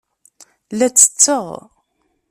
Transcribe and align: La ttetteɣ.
La 0.77 0.87
ttetteɣ. 0.89 1.45